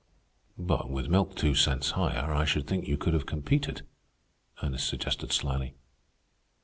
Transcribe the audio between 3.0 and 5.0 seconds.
have competed," Ernest